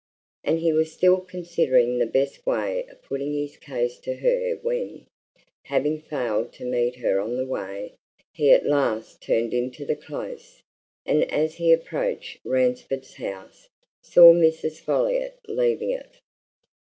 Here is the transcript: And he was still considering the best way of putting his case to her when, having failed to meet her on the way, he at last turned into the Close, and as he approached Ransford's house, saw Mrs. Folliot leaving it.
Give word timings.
And 0.43 0.57
he 0.57 0.73
was 0.73 0.91
still 0.91 1.19
considering 1.21 1.99
the 1.99 2.07
best 2.07 2.43
way 2.47 2.87
of 2.87 3.03
putting 3.03 3.33
his 3.33 3.55
case 3.55 3.99
to 3.99 4.15
her 4.15 4.55
when, 4.63 5.05
having 5.65 6.01
failed 6.01 6.51
to 6.53 6.65
meet 6.65 6.95
her 6.95 7.19
on 7.19 7.37
the 7.37 7.45
way, 7.45 7.93
he 8.33 8.51
at 8.51 8.65
last 8.65 9.21
turned 9.21 9.53
into 9.53 9.85
the 9.85 9.95
Close, 9.95 10.63
and 11.05 11.31
as 11.31 11.57
he 11.57 11.71
approached 11.71 12.39
Ransford's 12.43 13.13
house, 13.13 13.69
saw 14.01 14.33
Mrs. 14.33 14.79
Folliot 14.79 15.37
leaving 15.47 15.91
it. 15.91 16.15